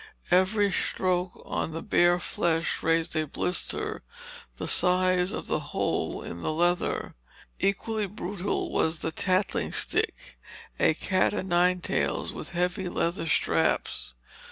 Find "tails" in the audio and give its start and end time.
11.81-12.33